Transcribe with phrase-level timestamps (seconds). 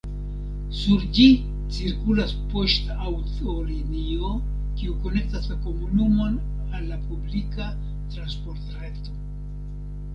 [0.77, 1.25] Sur ĝi
[1.75, 4.31] cirkulas poŝtaŭtolinio,
[4.81, 6.39] kiu konektas la komunumon
[6.81, 7.69] al la publika
[8.17, 9.21] transportreto.